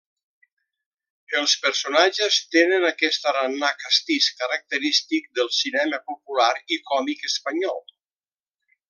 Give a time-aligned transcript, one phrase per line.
[1.41, 7.83] Els personatges tenen aquest tarannà castís característic del cinema popular i còmic espanyol.